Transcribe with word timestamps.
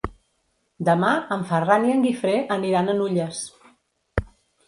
Demà 0.87 1.09
en 1.35 1.43
Ferran 1.51 1.85
i 1.89 1.93
en 1.97 2.01
Guifré 2.07 2.33
aniran 2.57 2.89
a 2.89 2.95
Nulles. 3.01 3.43